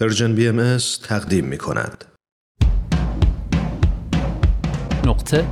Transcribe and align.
پرژن 0.00 0.34
بی 0.34 0.48
ام 0.48 0.76
تقدیم 1.02 1.44
می 1.44 1.58
کند. 1.58 2.04
نقطه 5.06 5.46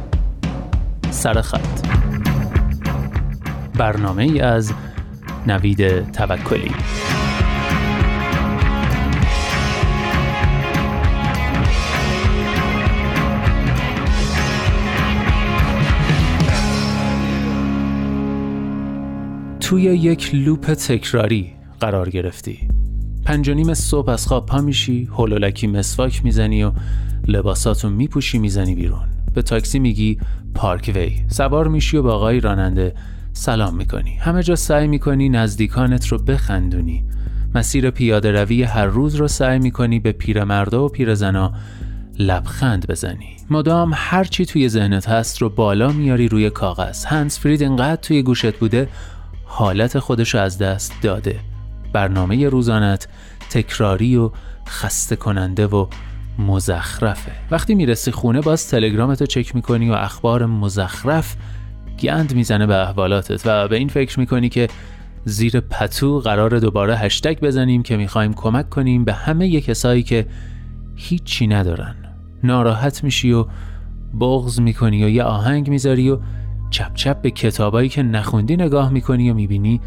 سرخط 1.11 1.87
برنامه 3.75 4.23
ای 4.23 4.41
از 4.41 4.73
نوید 5.47 6.13
توکلی. 6.13 6.71
توی 19.61 19.83
یک 19.83 20.35
لوپ 20.35 20.75
تکراری 20.75 21.57
قرار 21.81 22.11
گرفتی. 22.11 22.66
پنج 23.27 23.51
نیم 23.51 23.75
صبح 23.75 24.11
از 24.11 24.27
خواب 24.27 24.47
پا 24.47 24.61
میشی 24.61 25.05
هولولکی 25.05 25.67
مسواک 25.67 26.25
می‌زنی 26.25 26.65
و 26.65 26.73
لباساتو 27.29 27.91
میپوشی 27.91 28.39
می‌زنی 28.39 28.75
بیرون. 28.75 29.09
به 29.35 29.43
تاکسی 29.43 29.79
میگی 29.79 30.19
پارک 30.55 30.93
وی 30.95 31.25
سوار 31.29 31.69
میشی 31.69 31.97
و 31.97 32.03
با 32.03 32.15
آقای 32.15 32.41
راننده 32.41 32.95
سلام 33.33 33.77
می‌کنی. 33.77 34.17
همه 34.17 34.43
جا 34.43 34.57
سعی 34.57 34.87
می‌کنی 34.89 35.29
نزدیکانت 35.29 36.07
رو 36.07 36.19
بخندونی. 36.19 37.05
مسیر 37.55 37.91
پیاده 37.91 38.33
روی 38.33 38.63
هر 38.63 38.87
روز 38.87 39.15
رو 39.15 39.29
سعی 39.29 39.59
می‌کنی 39.59 40.01
به 40.01 40.13
پیرمردا 40.13 40.85
و 40.85 40.89
پیرزنا 40.89 41.53
لبخند 42.19 42.87
بزنی. 42.87 43.37
مدام 43.51 43.93
هر 43.95 44.25
چی 44.25 44.47
توی 44.47 44.69
ذهنت 44.69 45.09
هست 45.09 45.43
رو 45.43 45.49
بالا 45.49 45.93
میاری 45.93 46.29
روی 46.29 46.51
کاغذ. 46.51 47.05
هنس 47.05 47.39
فرید 47.39 47.63
انقدر 47.63 48.03
توی 48.03 48.23
گوشت 48.23 48.57
بوده 48.57 48.89
حالت 49.45 49.99
خودش 49.99 50.35
از 50.35 50.59
دست 50.59 50.93
داده. 51.03 51.41
برنامه 51.97 52.49
روزانت 52.49 53.09
تکراری 53.51 54.17
و 54.17 54.31
خسته 54.69 55.17
کننده 55.17 55.67
و 55.67 55.87
مزخرفه. 56.39 57.33
وقتی 57.51 57.75
می‌رسی 57.75 58.11
خونه 58.11 58.41
باز 58.41 58.69
تلگرامتو 58.69 59.27
چک 59.27 59.55
می‌کنی 59.55 59.91
و 59.91 59.93
اخبار 59.93 60.47
مزخرف 60.47 61.37
گند 62.01 62.35
می‌زنه 62.35 62.67
به 62.67 62.75
احوالاتت 62.75 63.43
و 63.47 63.69
به 63.69 63.77
این 63.77 63.89
فکر 63.89 64.21
می‌کنی 64.21 64.49
که 64.49 64.69
زیر 65.25 65.61
پتو 65.61 66.21
قرار 66.21 66.59
دوباره 66.59 66.97
هشتگ 66.97 67.41
بزنیم 67.41 67.83
که 67.83 67.97
می‌خوایم 67.97 68.35
کمک 68.35 68.71
کنیم 68.71 69.05
به 69.05 69.13
همه 69.13 69.61
کسایی 69.61 70.03
که 70.03 70.27
هیچی 70.97 71.47
ندارن. 71.47 71.95
ناراحت 72.45 73.05
میشی 73.05 73.33
و 73.33 73.47
بغض 74.21 74.61
می‌کنی 74.61 75.05
و 75.05 75.09
یه 75.09 75.23
آهنگ 75.23 75.69
می‌ذاری 75.69 76.11
و 76.11 76.19
چپ 76.71 76.95
چپ 76.95 77.21
به 77.21 77.31
کتابایی 77.31 77.89
که 77.89 78.03
نخوندی 78.03 78.57
نگاه 78.57 78.91
می‌کنی 78.91 79.31
و 79.31 79.35
می‌بینی 79.35 79.81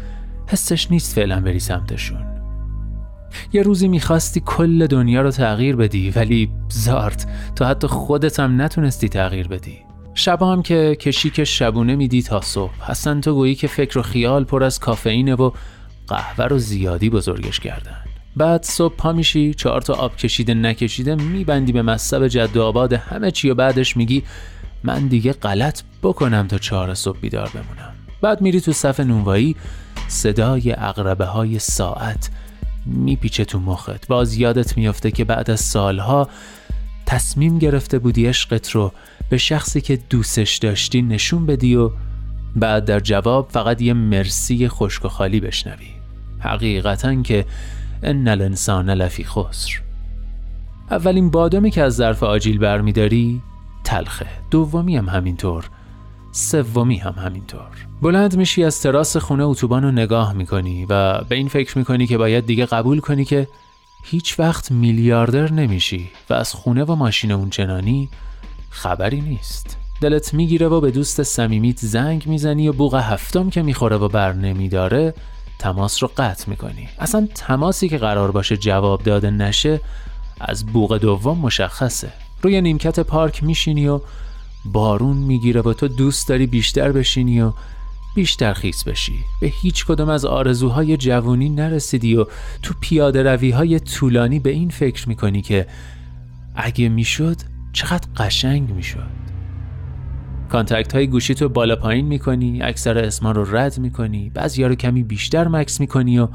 حسش 0.50 0.90
نیست 0.90 1.14
فعلا 1.14 1.40
بری 1.40 1.60
سمتشون. 1.60 2.18
یه 3.52 3.62
روزی 3.62 3.88
می‌خواستی 3.88 4.42
کل 4.46 4.86
دنیا 4.86 5.22
رو 5.22 5.30
تغییر 5.30 5.76
بدی 5.76 6.10
ولی 6.10 6.50
زارت 6.68 7.26
تو 7.56 7.64
حتی 7.64 7.86
خودت 7.86 8.40
هم 8.40 8.62
نتونستی 8.62 9.08
تغییر 9.08 9.48
بدی. 9.48 9.78
شبا 10.14 10.52
هم 10.52 10.62
که 10.62 10.96
کشیک 11.00 11.44
شبونه 11.44 11.96
میدی 11.96 12.22
تا 12.22 12.40
صبح. 12.40 12.72
هستن 12.82 13.20
تو 13.20 13.34
گویی 13.34 13.54
که 13.54 13.66
فکر 13.66 13.98
و 13.98 14.02
خیال 14.02 14.44
پر 14.44 14.64
از 14.64 14.78
کافئینه 14.78 15.34
و 15.34 15.50
قهوه 16.08 16.44
رو 16.44 16.58
زیادی 16.58 17.10
بزرگش 17.10 17.60
کردن. 17.60 17.96
بعد 18.36 18.62
صبح 18.62 18.94
پا 18.96 19.12
میشی 19.12 19.54
چهار 19.54 19.80
تا 19.80 19.94
آب 19.94 20.16
کشیده 20.16 20.54
نکشیده 20.54 21.14
میبندی 21.14 21.72
به 21.72 21.82
مصب 21.82 22.28
جد 22.28 22.58
آباد. 22.58 22.92
همه 22.92 23.30
چی 23.30 23.50
و 23.50 23.54
بعدش 23.54 23.96
میگی 23.96 24.22
من 24.84 25.06
دیگه 25.06 25.32
غلط 25.32 25.82
بکنم 26.02 26.46
تا 26.46 26.58
چهار 26.58 26.94
صبح 26.94 27.18
بیدار 27.20 27.50
بمونم. 27.54 27.94
بعد 28.20 28.40
میری 28.40 28.60
تو 28.60 28.72
صف 28.72 29.00
نونوایی 29.00 29.56
صدای 30.08 30.72
اقربه 30.72 31.24
های 31.24 31.58
ساعت 31.58 32.30
میپیچه 32.86 33.44
تو 33.44 33.58
مخت. 33.58 34.08
باز 34.08 34.36
یادت 34.36 34.76
میافته 34.76 35.10
که 35.10 35.24
بعد 35.24 35.50
از 35.50 35.60
سالها 35.60 36.28
تصمیم 37.06 37.58
گرفته 37.58 37.98
بودی 37.98 38.26
عشقت 38.26 38.70
رو 38.70 38.92
به 39.28 39.38
شخصی 39.38 39.80
که 39.80 39.98
دوستش 40.10 40.56
داشتی 40.56 41.02
نشون 41.02 41.46
بدی 41.46 41.76
و 41.76 41.90
بعد 42.56 42.84
در 42.84 43.00
جواب 43.00 43.48
فقط 43.50 43.82
یه 43.82 43.92
مرسی 43.92 44.68
خشک 44.68 45.04
و 45.04 45.08
خالی 45.08 45.40
بشنوی. 45.40 45.90
حقیقتا 46.38 47.22
که 47.22 47.46
ان 48.02 48.28
الانسان 48.28 48.90
لفی 48.90 49.24
خسر. 49.24 49.80
اولین 50.90 51.30
بادامی 51.30 51.70
که 51.70 51.82
از 51.82 51.94
ظرف 51.94 52.22
آجیل 52.22 52.58
برمیداری 52.58 53.42
تلخه. 53.84 54.26
دومی 54.50 54.96
هم 54.96 55.08
همینطور. 55.08 55.70
سومی 56.32 56.96
هم 56.96 57.12
همینطور. 57.12 57.86
بلند 58.02 58.36
میشی 58.36 58.64
از 58.64 58.82
تراس 58.82 59.16
خونه 59.16 59.44
اتوبان 59.44 59.82
رو 59.82 59.90
نگاه 59.90 60.32
می‌کنی 60.32 60.86
و 60.88 61.24
به 61.24 61.34
این 61.34 61.48
فکر 61.48 61.78
می‌کنی 61.78 62.06
که 62.06 62.18
باید 62.18 62.46
دیگه 62.46 62.66
قبول 62.66 63.00
کنی 63.00 63.24
که 63.24 63.48
هیچ 64.04 64.38
وقت 64.40 64.72
میلیاردر 64.72 65.52
نمیشی 65.52 66.10
و 66.30 66.34
از 66.34 66.52
خونه 66.52 66.84
و 66.84 66.94
ماشین 66.94 67.32
اونچنانی 67.32 68.08
خبری 68.70 69.20
نیست. 69.20 69.76
دلت 70.00 70.34
می‌گیره 70.34 70.68
و 70.68 70.80
به 70.80 70.90
دوست 70.90 71.22
صمیمیت 71.22 71.78
زنگ 71.78 72.26
می‌زنی 72.26 72.68
و 72.68 72.72
بوغ 72.72 72.94
هفتم 72.94 73.50
که 73.50 73.62
می‌خوره 73.62 73.96
و 73.96 74.08
بر 74.08 74.32
نمیداره 74.32 75.14
تماس 75.58 76.02
رو 76.02 76.10
قطع 76.16 76.50
می‌کنی. 76.50 76.88
اصلا 76.98 77.28
تماسی 77.34 77.88
که 77.88 77.98
قرار 77.98 78.30
باشه 78.30 78.56
جواب 78.56 79.02
داده 79.02 79.30
نشه 79.30 79.80
از 80.40 80.66
بوغ 80.66 80.96
دوم 80.98 81.38
مشخصه. 81.38 82.12
روی 82.42 82.60
نیمکت 82.60 83.00
پارک 83.00 83.42
میشینی 83.44 83.88
و 83.88 84.00
بارون 84.64 85.16
می‌گیره 85.16 85.60
و 85.60 85.72
تو 85.72 85.88
دوست 85.88 86.28
داری 86.28 86.46
بیشتر 86.46 86.92
بشینی 86.92 87.40
و 87.40 87.52
بیشتر 88.14 88.52
خیس 88.52 88.84
بشی. 88.84 89.18
به 89.40 89.46
هیچ 89.46 89.86
کدوم 89.86 90.08
از 90.08 90.24
آرزوهای 90.24 90.96
جوونی 90.96 91.48
نرسیدی 91.48 92.16
و 92.16 92.26
تو 92.62 92.74
پیاده 92.80 93.22
روی 93.22 93.80
طولانی 93.80 94.38
به 94.38 94.50
این 94.50 94.68
فکر 94.68 95.08
می‌کنی 95.08 95.42
که 95.42 95.66
اگه 96.54 96.88
می‌شد 96.88 97.36
چقدر 97.72 98.08
قشنگ 98.16 98.70
می‌شد. 98.70 99.20
contact 100.48 100.94
های 100.94 101.06
گوشی 101.06 101.34
تو 101.34 101.48
بالا 101.48 101.76
پایین 101.76 102.06
می‌کنی 102.06 102.62
اکثر 102.62 102.98
اسما 102.98 103.30
رو 103.30 103.56
رد 103.56 103.78
می‌کنی 103.78 104.30
بعضی 104.30 104.64
رو 104.64 104.74
کمی 104.74 105.02
بیشتر 105.02 105.48
مکث 105.48 105.80
می‌کنی 105.80 106.18
و 106.18 106.28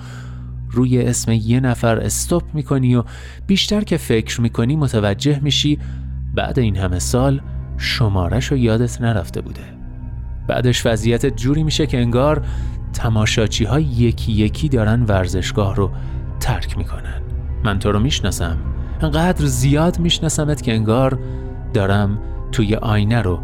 روی 0.71 1.01
اسم 1.01 1.31
یه 1.31 1.59
نفر 1.59 1.99
استوب 1.99 2.43
می‌کنی 2.53 2.95
و 2.95 3.03
بیشتر 3.47 3.81
که 3.81 3.97
فکر 3.97 4.41
می‌کنی 4.41 4.75
متوجه 4.75 5.39
میشی. 5.39 5.79
بعد 6.35 6.59
این 6.59 6.77
همه 6.77 6.99
سال 6.99 7.41
شمارش 7.77 8.45
رو 8.45 8.57
یادت 8.57 9.01
نرفته 9.01 9.41
بوده. 9.41 9.63
بعدش 10.47 10.85
وضعیت 10.85 11.25
جوری 11.25 11.63
میشه 11.63 11.87
که 11.87 11.97
انگار 11.97 12.45
تماشاچی 12.93 13.65
ها 13.65 13.79
یکی 13.79 14.31
یکی 14.31 14.69
دارن 14.69 15.03
ورزشگاه 15.03 15.75
رو 15.75 15.91
ترک 16.39 16.77
می‌کنن. 16.77 17.21
من 17.63 17.79
تو 17.79 17.91
رو 17.91 17.99
می‌شناسم. 17.99 18.57
انقدر 19.01 19.45
زیاد 19.45 19.99
میشناسمت 19.99 20.61
که 20.61 20.73
انگار 20.73 21.19
دارم 21.73 22.19
توی 22.51 22.75
آینه 22.75 23.21
رو 23.21 23.39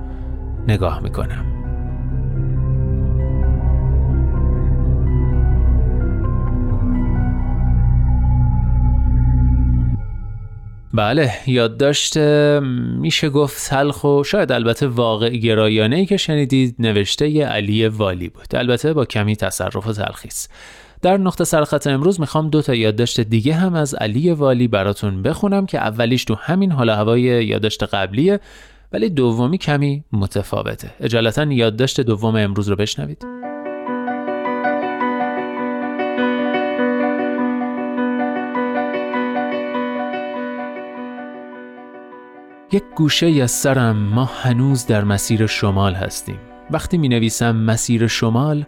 نگاه 0.67 0.99
می‌کنم. 0.99 1.45
بله 10.93 11.31
یادداشت 11.47 12.17
میشه 12.97 13.29
گفت 13.29 13.69
تلخ 13.69 14.03
و 14.03 14.23
شاید 14.23 14.51
البته 14.51 14.87
واقع 14.87 15.29
گرایانه 15.29 15.95
ای 15.95 16.05
که 16.05 16.17
شنیدید 16.17 16.75
نوشته 16.79 17.45
علی 17.45 17.87
والی 17.87 18.29
بود. 18.29 18.47
البته 18.53 18.93
با 18.93 19.05
کمی 19.05 19.35
تصرف 19.35 19.87
و 19.87 19.93
تلخیص. 19.93 20.47
در 21.01 21.17
نقطه 21.17 21.43
سرخط 21.43 21.87
امروز 21.87 22.19
می‌خوام 22.19 22.49
دو 22.49 22.61
تا 22.61 22.75
یادداشت 22.75 23.21
دیگه 23.21 23.53
هم 23.53 23.73
از 23.73 23.95
علی 23.95 24.31
والی 24.31 24.67
براتون 24.67 25.21
بخونم 25.21 25.65
که 25.65 25.77
اولیش 25.77 26.25
تو 26.25 26.35
همین 26.35 26.71
حال 26.71 26.89
هوای 26.89 27.21
یادداشت 27.21 27.83
قبلیه 27.83 28.39
ولی 28.91 29.09
دومی 29.09 29.57
کمی 29.57 30.03
متفاوته. 30.11 30.91
اجالتا 30.99 31.43
یادداشت 31.43 32.01
دوم 32.01 32.35
امروز 32.35 32.69
رو 32.69 32.75
بشنوید. 32.75 33.30
یک 42.73 42.83
گوشه 42.95 43.43
از 43.43 43.51
سرم 43.51 43.95
ما 43.95 44.25
هنوز 44.25 44.85
در 44.85 45.03
مسیر 45.03 45.47
شمال 45.47 45.93
هستیم. 45.93 46.39
وقتی 46.71 46.97
می 46.97 47.09
نویسم 47.09 47.55
مسیر 47.55 48.07
شمال 48.07 48.65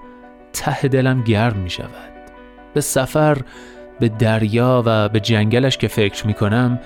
ته 0.54 0.88
دلم 0.88 1.22
گرم 1.22 1.58
می 1.58 1.70
شود 1.70 2.14
به 2.74 2.82
سفر 2.82 3.38
به 4.00 4.10
دریا 4.10 4.84
و 4.86 5.10
به 5.10 5.20
جنگلش 5.20 5.78
که 5.78 5.88
فکر 5.88 6.28
می 6.28 6.34
کنم 6.34 6.80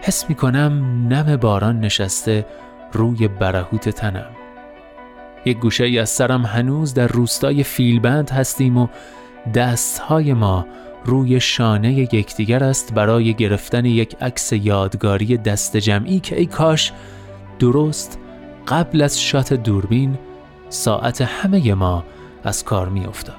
حس 0.00 0.28
می 0.28 0.34
کنم 0.34 0.72
نم 1.08 1.36
باران 1.36 1.80
نشسته 1.80 2.46
روی 2.92 3.28
برهوت 3.28 3.88
تنم. 3.88 4.30
یک 5.44 5.58
گوشه 5.58 6.00
از 6.00 6.10
سرم 6.10 6.46
هنوز 6.46 6.94
در 6.94 7.06
روستای 7.06 7.62
فیلبند 7.62 8.30
هستیم 8.30 8.76
و 8.76 8.88
دستهای 9.54 10.32
ما 10.32 10.66
روی 11.06 11.40
شانه 11.40 11.92
یکدیگر 11.92 12.64
است 12.64 12.94
برای 12.94 13.34
گرفتن 13.34 13.84
یک 13.84 14.16
عکس 14.20 14.52
یادگاری 14.52 15.36
دست 15.36 15.76
جمعی 15.76 16.20
که 16.20 16.38
ای 16.38 16.46
کاش 16.46 16.92
درست 17.58 18.18
قبل 18.68 19.02
از 19.02 19.20
شات 19.22 19.52
دوربین 19.52 20.18
ساعت 20.68 21.20
همه 21.20 21.74
ما 21.74 22.04
از 22.44 22.64
کار 22.64 22.88
می 22.88 23.04
افتاد. 23.04 23.36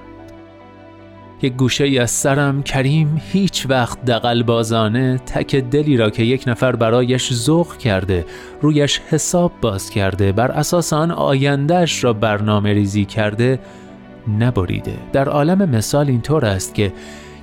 یک 1.42 1.54
گوشه 1.54 1.84
ای 1.84 2.00
از 2.00 2.12
سرم 2.12 2.64
کریم 2.64 3.22
هیچ 3.32 3.66
وقت 3.70 4.06
دقل 4.06 4.44
بازانه 4.44 5.18
تک 5.18 5.56
دلی 5.56 5.98
را 5.98 6.10
که 6.10 6.24
یک 6.24 6.44
نفر 6.48 6.76
برایش 6.76 7.34
ذوق 7.34 7.78
کرده 7.78 8.26
رویش 8.62 9.02
حساب 9.10 9.52
باز 9.62 9.90
کرده 9.90 10.32
بر 10.32 10.52
اساس 10.52 10.94
آن 10.94 11.12
آیندهش 11.12 12.04
را 12.04 12.14
برنامه 12.14 12.74
ریزی 12.74 13.06
کرده 13.06 13.60
نبریده 14.40 14.98
در 15.14 15.30
عالم 15.30 15.70
مثال 15.70 16.08
اینطور 16.08 16.46
است 16.46 16.76
که 16.76 16.94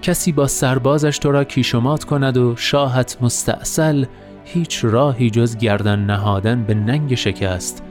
کسی 0.04 0.32
با 0.32 0.46
سربازش 0.46 1.18
تو 1.18 1.32
را 1.32 1.44
کیشمات 1.44 2.04
کند 2.04 2.36
و 2.36 2.56
شاهت 2.56 3.18
مستاصل 3.20 4.04
هیچ 4.44 4.84
راهی 4.84 5.30
جز 5.30 5.56
گردن 5.56 5.98
نهادن 5.98 6.64
به 6.64 6.74
ننگ 6.74 7.14
شکست 7.14 7.82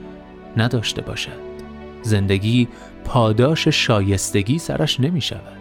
نداشته 0.58 1.02
باشد. 1.02 1.40
زندگی 2.02 2.68
پاداش 3.06 3.68
شایستگی 3.68 4.60
سرش 4.60 5.00
نمی 5.00 5.22
شود. 5.22 5.58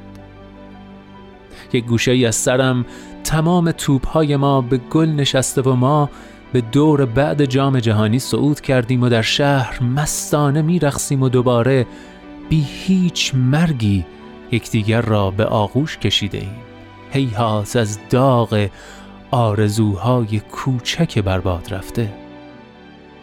یک 1.72 1.84
گوشه 1.84 2.26
از 2.26 2.34
سرم 2.34 2.84
تمام 3.24 3.72
توپ 3.72 4.06
های 4.06 4.36
ما 4.36 4.60
به 4.60 4.76
گل 4.78 5.08
نشسته 5.08 5.62
و 5.62 5.74
ما 5.74 6.10
به 6.52 6.60
دور 6.60 7.06
بعد 7.06 7.44
جام 7.44 7.80
جهانی 7.80 8.18
صعود 8.18 8.60
کردیم 8.60 9.02
و 9.02 9.08
در 9.08 9.22
شهر 9.22 9.82
مستانه 9.82 10.62
میرقصیم 10.62 11.22
و 11.22 11.28
دوباره 11.28 11.86
بی 12.48 12.66
هیچ 12.68 13.34
مرگی 13.34 14.04
یکدیگر 14.52 15.02
را 15.02 15.30
به 15.30 15.44
آغوش 15.44 15.98
کشیده 15.98 16.38
ایم. 16.38 16.56
هیهات 17.10 17.76
از 17.76 17.98
داغ 18.10 18.68
آرزوهای 19.30 20.40
کوچک 20.40 21.18
برباد 21.18 21.74
رفته. 21.74 22.12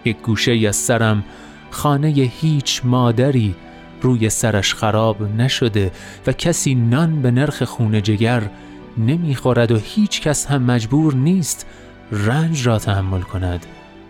یک 0.06 0.18
گوشه 0.18 0.52
ای 0.52 0.68
از 0.68 0.76
سرم 0.76 1.24
خانه 1.72 2.08
هیچ 2.10 2.82
مادری 2.84 3.56
روی 4.02 4.30
سرش 4.30 4.74
خراب 4.74 5.24
نشده 5.24 5.92
و 6.28 6.32
کسی 6.32 6.76
نان 6.76 7.22
به 7.22 7.32
نرخ 7.32 7.64
خونه 7.64 8.02
جگر 8.02 8.50
نمی‌خورد 8.98 9.72
و 9.72 9.78
هیچ 9.78 10.22
کس 10.22 10.46
هم 10.46 10.64
مجبور 10.64 11.14
نیست 11.14 11.66
رنج 12.12 12.68
را 12.68 12.80
تحمل 12.80 13.22
کند 13.22 13.66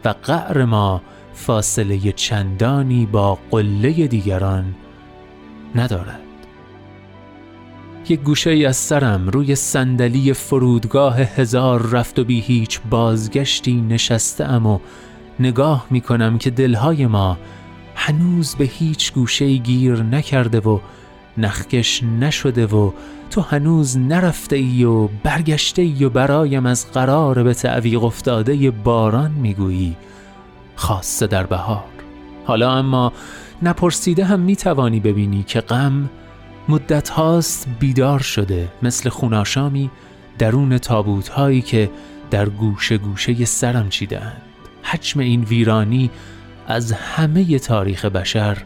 و 0.05 0.13
قعر 0.23 0.65
ما 0.65 1.01
فاصله 1.33 2.11
چندانی 2.11 3.05
با 3.05 3.39
قله 3.51 4.07
دیگران 4.07 4.75
ندارد. 5.75 6.28
یک 8.11 8.21
گوشه 8.21 8.49
ای 8.49 8.65
از 8.65 8.77
سرم 8.77 9.29
روی 9.29 9.55
صندلی 9.55 10.33
فرودگاه 10.33 11.17
هزار 11.21 11.89
رفت 11.89 12.19
و 12.19 12.23
بی 12.23 12.39
هیچ 12.39 12.79
بازگشتی 12.89 13.81
نشسته 13.81 14.45
و 14.45 14.79
نگاه 15.39 15.85
می 15.89 16.01
کنم 16.01 16.37
که 16.37 16.49
دلهای 16.49 17.07
ما 17.07 17.37
هنوز 17.95 18.55
به 18.55 18.65
هیچ 18.65 19.13
گوشه 19.13 19.53
گیر 19.57 20.03
نکرده 20.03 20.59
و 20.59 20.79
نخکش 21.37 22.03
نشده 22.03 22.65
و 22.65 22.91
تو 23.31 23.41
هنوز 23.41 23.97
نرفته 23.97 24.55
ای 24.55 24.83
و 24.83 25.07
برگشته 25.07 25.81
ای 25.81 26.03
و 26.03 26.09
برایم 26.09 26.65
از 26.65 26.91
قرار 26.91 27.43
به 27.43 27.53
تعویق 27.53 28.03
افتاده 28.03 28.71
باران 28.71 29.31
می‌گویی. 29.31 29.95
خاصه 30.75 31.27
در 31.27 31.45
بهار. 31.45 31.83
حالا 32.45 32.73
اما 32.73 33.13
نپرسیده 33.61 34.25
هم 34.25 34.39
می‌توانی 34.39 34.99
ببینی 34.99 35.43
که 35.43 35.61
غم 35.61 36.09
مدت 36.69 37.09
هاست 37.09 37.67
بیدار 37.79 38.19
شده 38.19 38.67
مثل 38.81 39.09
خوناشامی 39.09 39.89
درون 40.37 40.77
تابوت 40.77 41.27
هایی 41.27 41.61
که 41.61 41.89
در 42.31 42.49
گوشه 42.49 42.97
گوشه 42.97 43.45
سرم 43.45 43.89
چیدهاند. 43.89 44.41
حجم 44.83 45.19
این 45.19 45.43
ویرانی 45.43 46.09
از 46.67 46.91
همه 46.91 47.59
تاریخ 47.59 48.05
بشر 48.05 48.57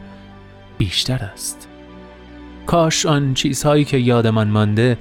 بیشتر 0.78 1.30
است. 1.34 1.68
کاش 2.66 3.06
آن 3.06 3.34
چیزهایی 3.34 3.86
که 3.86 3.98
یادمان 3.98 4.48
مانده 4.48 4.98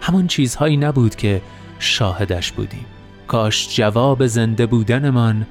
همان 0.00 0.26
چیزهایی 0.26 0.76
نبود 0.76 1.14
که 1.14 1.42
شاهدش 1.78 2.52
بودیم. 2.52 2.86
کاش 3.28 3.76
جواب 3.76 4.26
زنده 4.26 4.66
بودنمان 4.66 5.46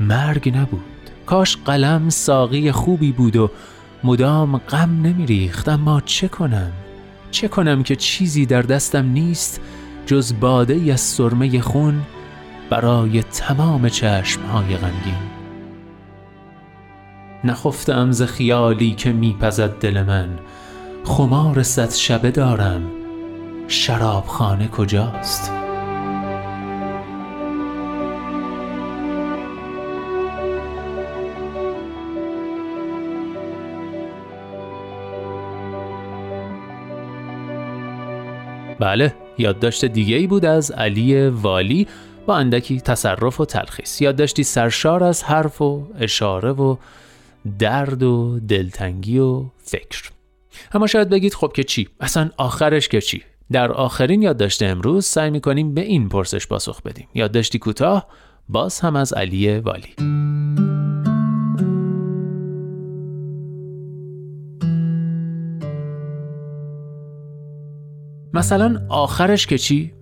مرگ 0.00 0.56
نبود. 0.56 0.80
کاش 1.26 1.56
قلم 1.56 2.08
ساقی 2.08 2.72
خوبی 2.72 3.12
بود 3.12 3.36
و 3.36 3.50
مدام 4.04 4.58
غم 4.58 5.02
نمیریخت 5.02 5.68
اما 5.68 6.00
چه 6.00 6.28
کنم؟ 6.28 6.72
چه 7.30 7.48
کنم 7.48 7.82
که 7.82 7.96
چیزی 7.96 8.46
در 8.46 8.62
دستم 8.62 9.06
نیست 9.06 9.60
جز 10.06 10.34
باده 10.40 10.74
ای 10.74 10.90
از 10.90 11.00
سرمه 11.00 11.60
خون 11.60 12.02
برای 12.70 13.22
تمام 13.22 13.88
چشمهای 13.88 14.76
غمگین. 14.76 15.30
نخفتم 17.44 18.12
ز 18.12 18.22
خیالی 18.22 18.94
که 18.94 19.12
میپزد 19.12 19.78
دل 19.78 20.02
من. 20.02 20.28
خمار 21.04 21.62
صد 21.62 21.90
شبه 21.90 22.30
دارم. 22.30 22.82
شرابخانه 23.68 24.68
کجاست؟ 24.68 25.59
بله 38.80 39.14
یادداشت 39.38 39.84
دیگه 39.84 40.16
ای 40.16 40.26
بود 40.26 40.44
از 40.44 40.70
علی 40.70 41.28
والی 41.28 41.86
با 42.26 42.36
اندکی 42.36 42.80
تصرف 42.80 43.40
و 43.40 43.44
تلخیص. 43.44 44.00
یادداشتی 44.00 44.42
سرشار 44.42 45.04
از 45.04 45.24
حرف 45.24 45.62
و 45.62 45.86
اشاره 45.98 46.50
و 46.50 46.76
درد 47.58 48.02
و 48.02 48.40
دلتنگی 48.48 49.18
و 49.18 49.44
فکر. 49.58 50.10
اما 50.72 50.86
شاید 50.86 51.08
بگید 51.08 51.34
خب 51.34 51.52
که 51.54 51.64
چی؟ 51.64 51.88
اصلا 52.00 52.30
آخرش 52.36 52.88
که 52.88 53.00
چی؟ 53.00 53.22
در 53.52 53.72
آخرین 53.72 54.22
یادداشت 54.22 54.62
امروز 54.62 55.06
سعی 55.06 55.30
می‌کنیم 55.30 55.74
به 55.74 55.80
این 55.80 56.08
پرسش 56.08 56.46
پاسخ 56.46 56.82
بدیم. 56.82 57.08
یادداشتی 57.14 57.58
کوتاه 57.58 58.06
باز 58.48 58.80
هم 58.80 58.96
از 58.96 59.12
علی 59.12 59.58
والی. 59.58 60.69
مثلا 68.34 68.80
آخرش 68.88 69.46
که 69.46 69.58
چی 69.58 69.92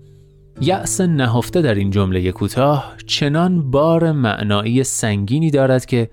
یأس 0.61 1.01
نهفته 1.01 1.63
در 1.63 1.75
این 1.75 1.91
جمله 1.91 2.33
کوتاه 2.33 2.95
چنان 3.07 3.71
بار 3.71 4.13
معنایی 4.13 4.85
سنگینی 4.85 5.51
دارد 5.51 5.87
که 5.87 6.11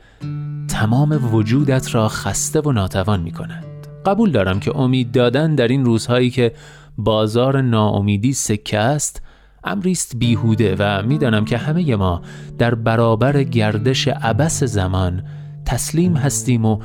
تمام 0.68 1.34
وجودت 1.34 1.96
را 1.96 2.08
خسته 2.08 2.62
و 2.62 2.72
ناتوان 2.72 3.22
می 3.22 3.32
کند. 3.32 3.66
قبول 4.06 4.32
دارم 4.32 4.60
که 4.60 4.78
امید 4.78 5.12
دادن 5.12 5.56
در 5.56 5.68
این 5.68 5.86
روزهایی 5.86 6.30
که 6.30 6.52
بازار 6.98 7.62
ناامیدی 7.62 8.34
سکه 8.34 8.80
است 8.80 9.22
امریست 9.64 10.16
بیهوده 10.16 10.76
و 10.80 11.04
می‌دانم 11.04 11.46
که 11.46 11.58
همه 11.58 11.96
ما 11.96 12.22
در 12.58 12.76
برابر 12.76 13.44
گردش 13.44 14.08
عبس 14.08 14.64
زمان 14.64 15.24
تسلیم 15.66 16.18
هستیم 16.18 16.66
و 16.66 16.80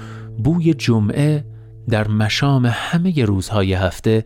بوی 0.44 0.74
جمعه 0.74 1.44
در 1.88 2.08
مشام 2.08 2.66
همه 2.66 3.24
روزهای 3.24 3.74
هفته 3.74 4.24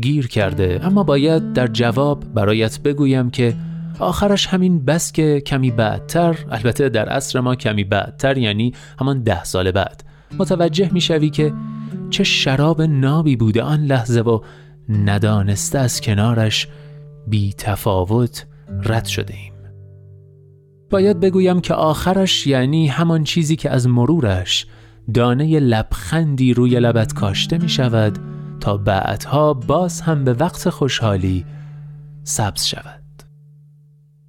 گیر 0.00 0.26
کرده. 0.26 0.80
اما 0.82 1.02
باید 1.02 1.52
در 1.52 1.66
جواب 1.66 2.24
برایت 2.34 2.80
بگویم 2.80 3.30
که 3.30 3.54
آخرش 3.98 4.46
همین 4.46 4.84
بس 4.84 5.12
که 5.12 5.42
کمی 5.46 5.70
بعدتر 5.70 6.38
البته 6.50 6.88
در 6.88 7.08
عصر 7.08 7.40
ما 7.40 7.54
کمی 7.54 7.84
بعدتر 7.84 8.38
یعنی 8.38 8.74
همان 9.00 9.22
ده 9.22 9.44
سال 9.44 9.70
بعد. 9.70 10.04
متوجه 10.38 10.92
می‌شوی 10.92 11.30
که 11.30 11.52
چه 12.10 12.24
شراب 12.24 12.82
نابی 12.82 13.36
بوده 13.36 13.62
آن 13.62 13.84
لحظه 13.84 14.20
و 14.20 14.40
ندانسته 14.88 15.78
از 15.78 16.00
کنارش 16.00 16.68
بی 17.26 17.52
تفاوت 17.52 18.46
رد 18.84 19.04
شده 19.04 19.34
ایم. 19.34 19.52
باید 20.90 21.20
بگویم 21.20 21.60
که 21.60 21.74
آخرش 21.74 22.46
یعنی 22.46 22.86
همان 22.86 23.24
چیزی 23.24 23.56
که 23.56 23.70
از 23.70 23.88
مرورش 23.88 24.66
دانه 25.14 25.60
لبخندی 25.60 26.54
روی 26.54 26.80
لبت 26.80 27.12
کاشته 27.12 27.58
می 27.58 27.68
شود 27.68 28.18
تا 28.60 28.76
بعدها 28.76 29.54
باز 29.54 30.00
هم 30.00 30.24
به 30.24 30.32
وقت 30.32 30.70
خوشحالی 30.70 31.44
سبز 32.24 32.64
شود. 32.64 33.02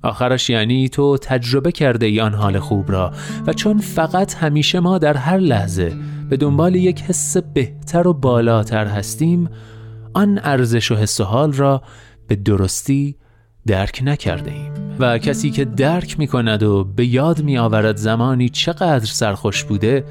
آخرش 0.03 0.49
یعنی 0.49 0.89
تو 0.89 1.17
تجربه 1.17 1.71
کرده 1.71 2.05
ای 2.05 2.21
آن 2.21 2.33
حال 2.33 2.59
خوب 2.59 2.91
را 2.91 3.13
و 3.47 3.53
چون 3.53 3.77
فقط 3.77 4.35
همیشه 4.35 4.79
ما 4.79 4.97
در 4.97 5.17
هر 5.17 5.37
لحظه 5.37 5.93
به 6.29 6.37
دنبال 6.37 6.75
یک 6.75 7.01
حس 7.01 7.37
بهتر 7.37 8.07
و 8.07 8.13
بالاتر 8.13 8.85
هستیم 8.85 9.49
آن 10.13 10.39
ارزش 10.43 10.91
و 10.91 10.95
حس 10.95 11.21
و 11.21 11.23
حال 11.23 11.53
را 11.53 11.81
به 12.27 12.35
درستی 12.35 13.15
درک 13.67 14.01
نکرده 14.03 14.51
ایم 14.51 14.73
و 14.99 15.17
کسی 15.17 15.51
که 15.51 15.65
درک 15.65 16.19
می 16.19 16.27
کند 16.27 16.63
و 16.63 16.83
به 16.83 17.05
یاد 17.05 17.41
می 17.41 17.57
آورد 17.57 17.97
زمانی 17.97 18.49
چقدر 18.49 19.05
سرخوش 19.05 19.63
بوده 19.63 20.05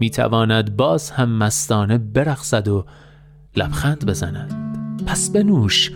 می 0.00 0.10
تواند 0.10 0.76
باز 0.76 1.10
هم 1.10 1.38
مستانه 1.38 1.98
برخصد 1.98 2.68
و 2.68 2.84
لبخند 3.58 4.06
بزند. 4.06 4.54
پس 5.06 5.30
بنوش 5.30 5.90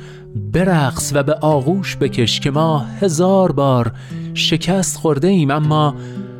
برقص 0.52 1.12
و 1.14 1.22
به 1.22 1.34
آغوش 1.34 1.96
بکش 1.96 2.40
که 2.40 2.50
ما 2.50 2.78
هزار 2.78 3.52
بار 3.52 3.92
شکست 4.34 4.96
خورده 4.96 5.28
ایم 5.28 5.50
اما 5.50 5.94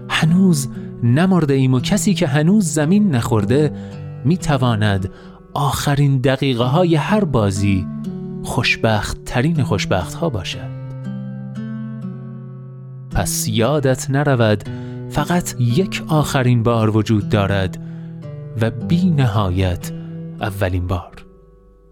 هنوز 0.09 0.69
نمرده 1.03 1.55
ایم 1.55 1.75
و 1.75 1.81
کسی 1.81 2.15
که 2.15 2.27
هنوز 2.27 2.65
زمین 2.65 3.15
نخورده 3.15 3.73
می 4.25 4.37
تواند 4.37 5.11
آخرین 5.55 6.19
دقیقه 6.19 6.65
های 6.65 6.95
هر 6.95 7.25
بازی 7.25 7.87
خوشبخت 8.43 9.25
ترین 9.25 9.63
خوشبخت 9.63 10.15
ها 10.15 10.29
باشد. 10.29 10.83
پس 13.11 13.49
یادت 13.49 14.11
نرود 14.11 14.65
فقط 15.11 15.61
یک 15.61 16.03
آخرین 16.09 16.63
بار 16.63 16.97
وجود 16.97 17.29
دارد 17.29 17.79
و 18.61 18.71
بی 18.71 19.11
نهایت 19.11 20.02
اولین 20.41 20.87
بار. 20.87 21.27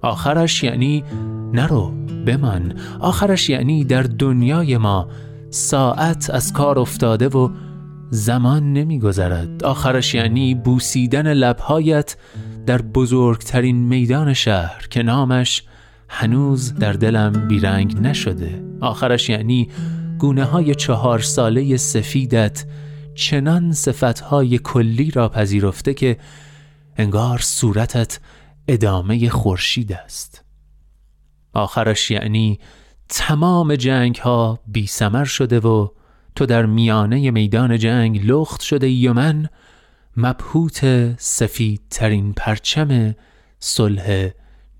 آخرش 0.02 0.64
یعنی 0.64 1.04
نرو 1.52 1.92
بمان. 2.26 2.74
آخرش 3.00 3.50
یعنی 3.50 3.84
در 3.84 4.02
دنیای 4.02 4.76
ما 4.76 5.08
ساعت 5.50 6.30
از 6.30 6.52
کار 6.52 6.78
افتاده 6.78 7.28
و 7.28 7.50
زمان 8.10 8.72
نمیگذرد. 8.72 9.64
آخرش 9.64 10.14
یعنی 10.14 10.54
بوسیدن 10.54 11.32
لبهایت 11.32 12.16
در 12.66 12.82
بزرگترین 12.82 13.76
میدان 13.76 14.32
شهر 14.32 14.86
که 14.90 15.02
نامش 15.02 15.62
هنوز 16.08 16.74
در 16.74 16.92
دلم 16.92 17.48
بیرنگ 17.48 18.00
نشده. 18.00 18.64
آخرش 18.80 19.28
یعنی 19.28 19.68
گونه 20.18 20.44
های 20.44 20.74
چهار 20.74 21.18
ساله 21.18 21.76
سفیدت 21.76 22.64
چنان 23.14 23.72
صفتهای 23.72 24.58
کلی 24.58 25.10
را 25.10 25.28
پذیرفته 25.28 25.94
که 25.94 26.16
انگار 27.00 27.38
صورتت 27.38 28.18
ادامه 28.68 29.28
خورشید 29.28 29.92
است. 29.92 30.44
آخرش 31.52 32.10
یعنی 32.10 32.58
تمام 33.08 33.76
جنگ 33.76 34.16
ها 34.16 34.58
بی 34.66 34.86
سمر 34.86 35.24
شده 35.24 35.60
و 35.60 35.88
تو 36.36 36.46
در 36.46 36.66
میانه 36.66 37.30
میدان 37.30 37.78
جنگ 37.78 38.20
لخت 38.24 38.60
شده 38.60 38.86
ای 38.86 39.08
و 39.08 39.12
من 39.12 39.48
مبهوت 40.16 40.80
سفید 41.20 41.82
ترین 41.90 42.32
پرچم 42.32 43.14
صلح 43.58 44.30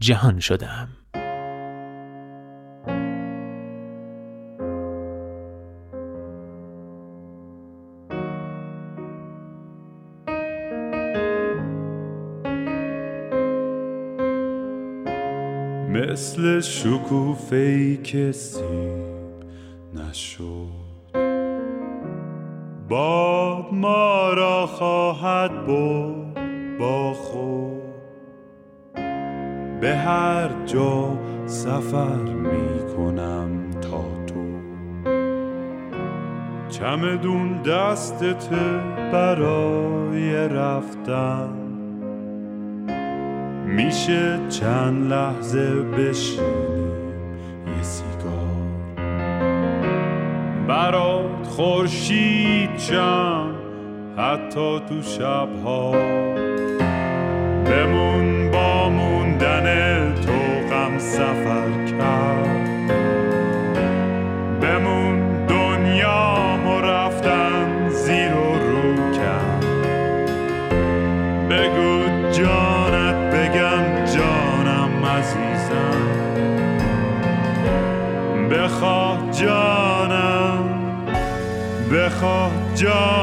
جهان 0.00 0.40
شدم 0.40 0.88
مثل 16.00 16.60
شکوفه 16.60 17.96
کسی 17.96 18.60
نشد. 19.94 20.80
باد 22.88 23.66
ما 23.72 24.32
را 24.32 24.66
خواهد 24.66 25.66
بود 25.66 26.38
با 26.78 27.12
خود. 27.12 27.80
به 29.80 29.96
هر 29.96 30.50
جا 30.66 31.18
سفر 31.46 32.22
می 32.22 32.94
کنم 32.96 33.70
تا 33.70 34.04
تو. 34.26 34.44
چمدون 36.68 37.62
دستت 37.62 38.48
برای 39.12 40.48
رفتن 40.48 41.59
میشه 43.70 44.38
چند 44.48 45.12
لحظه 45.12 45.82
بشینیم 45.82 46.90
یه 47.76 47.82
سیگار. 47.82 48.40
برات 50.68 51.46
خورشید 51.46 52.78
شم 52.78 53.54
حتی 54.16 54.80
تو 54.88 55.02
شبها. 55.02 55.92
بمون 57.64 58.50
با 58.50 58.88
موندن 58.88 60.14
تو 60.14 60.32
غم 60.70 60.98
سفر 60.98 61.79
John. 82.80 83.19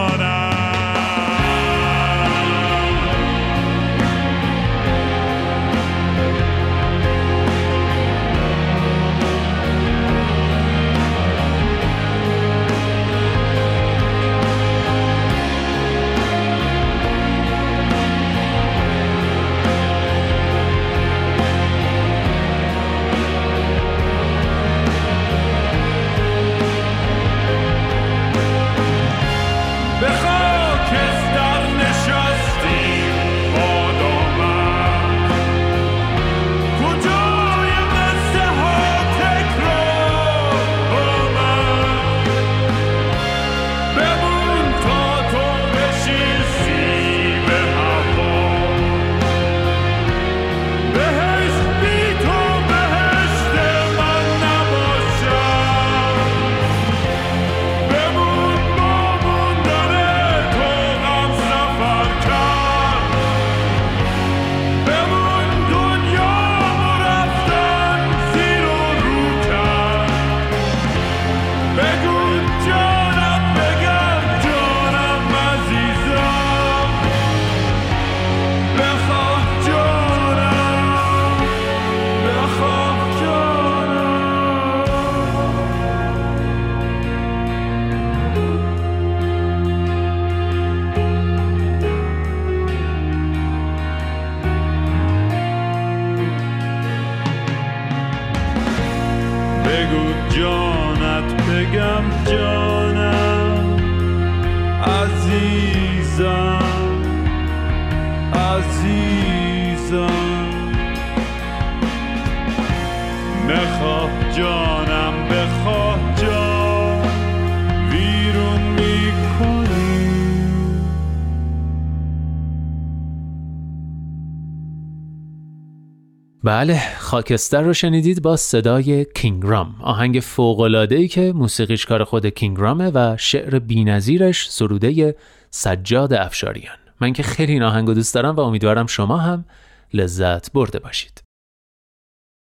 بله 126.47 126.81
خاکستر 126.99 127.61
رو 127.61 127.73
شنیدید 127.73 128.21
با 128.21 128.35
صدای 128.35 129.05
کینگرام 129.05 129.75
آهنگ 129.81 130.19
فوق‌العاده‌ای 130.19 131.07
که 131.07 131.33
موسیقیش 131.35 131.85
کار 131.85 132.03
خود 132.03 132.25
کینگرامه 132.25 132.91
و 132.93 133.15
شعر 133.19 133.59
بی‌نظیرش 133.59 134.49
سروده 134.51 135.15
سجاد 135.49 136.13
افشاریان. 136.13 136.75
من 137.01 137.13
که 137.13 137.23
خیلی 137.23 137.53
این 137.53 137.63
آهنگو 137.63 137.93
دوست 137.93 138.15
دارم 138.15 138.35
و 138.35 138.39
امیدوارم 138.39 138.87
شما 138.87 139.17
هم 139.17 139.45
لذت 139.93 140.51
برده 140.51 140.79
باشید. 140.79 141.26